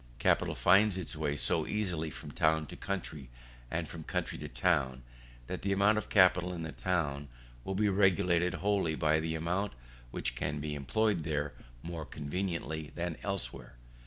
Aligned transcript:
Capital 0.17 0.55
finds 0.55 0.97
its 0.97 1.15
way 1.15 1.35
so 1.35 1.67
easily 1.67 2.09
from 2.09 2.31
town 2.31 2.65
to 2.65 2.75
country 2.75 3.29
and 3.69 3.87
from 3.87 4.01
country 4.03 4.35
to 4.39 4.47
town, 4.47 5.03
that 5.45 5.61
the 5.61 5.71
amount 5.71 5.99
of 5.99 6.09
capital 6.09 6.51
in 6.53 6.63
the 6.63 6.71
town 6.71 7.27
will 7.63 7.75
be 7.75 7.87
regulated 7.87 8.55
wholly 8.55 8.95
by 8.95 9.19
the 9.19 9.35
amount 9.35 9.73
which 10.09 10.33
can 10.35 10.59
be 10.59 10.73
employed 10.73 11.21
there 11.21 11.53
more 11.83 12.03
conveniently 12.03 12.91
than 12.95 13.15
elsewhere. 13.21 13.75